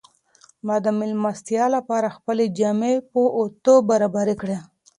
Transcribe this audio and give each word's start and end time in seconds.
ما 0.65 0.75
د 0.85 0.87
مېلمستیا 0.99 1.65
لپاره 1.75 2.15
خپلې 2.17 2.45
جامې 2.57 2.93
په 3.11 3.21
اوتو 3.39 3.75
برابرې 3.89 4.35
کړې. 4.41 4.57